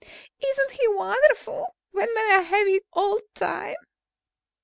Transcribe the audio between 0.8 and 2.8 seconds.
wonderful? When may I have him